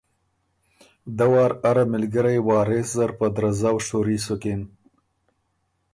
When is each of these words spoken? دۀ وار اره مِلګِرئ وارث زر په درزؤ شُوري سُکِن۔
دۀ 1.17 1.25
وار 1.31 1.51
اره 1.69 1.83
مِلګِرئ 1.91 2.37
وارث 2.47 2.87
زر 2.95 3.11
په 3.19 3.25
درزؤ 3.35 3.77
شُوري 3.87 4.17
سُکِن۔ 4.25 4.61